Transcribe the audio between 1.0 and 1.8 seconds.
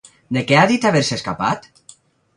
escapat?